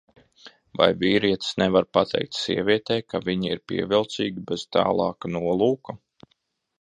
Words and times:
Vai 0.79 0.85
vīrietis 1.01 1.51
nevar 1.61 1.85
pateikt 1.97 2.39
sievietei, 2.39 3.05
ka 3.13 3.21
viņa 3.27 3.51
ir 3.51 3.61
pievilcīga 3.73 4.45
bez 4.53 4.65
tālāka 4.77 5.31
nolūka? 5.35 5.97